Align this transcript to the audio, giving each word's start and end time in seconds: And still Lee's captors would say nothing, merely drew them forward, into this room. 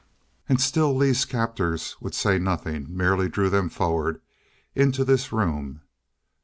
And 0.49 0.59
still 0.59 0.95
Lee's 0.95 1.25
captors 1.25 1.95
would 2.01 2.15
say 2.15 2.39
nothing, 2.39 2.87
merely 2.89 3.29
drew 3.29 3.51
them 3.51 3.69
forward, 3.69 4.19
into 4.73 5.05
this 5.05 5.31
room. 5.31 5.81